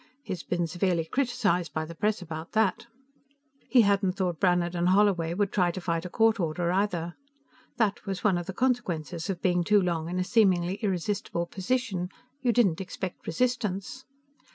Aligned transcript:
He's 0.23 0.41
been 0.41 0.65
severely 0.65 1.05
criticized 1.05 1.75
by 1.75 1.85
the 1.85 1.93
press 1.93 2.23
about 2.23 2.53
that." 2.53 2.87
He 3.69 3.81
hadn't 3.81 4.13
thought 4.13 4.39
Brannhard 4.39 4.73
and 4.73 4.89
Holloway 4.89 5.35
would 5.35 5.51
try 5.51 5.69
to 5.69 5.79
fight 5.79 6.05
a 6.05 6.09
court 6.09 6.39
order 6.39 6.71
either. 6.71 7.13
That 7.77 8.03
was 8.07 8.23
one 8.23 8.39
of 8.39 8.47
the 8.47 8.51
consequences 8.53 9.29
of 9.29 9.43
being 9.43 9.63
too 9.63 9.79
long 9.79 10.09
in 10.09 10.17
a 10.17 10.23
seemingly 10.23 10.77
irresistible 10.81 11.45
position; 11.45 12.09
you 12.41 12.51
didn't 12.51 12.81
expect 12.81 13.27
resistance. 13.27 14.03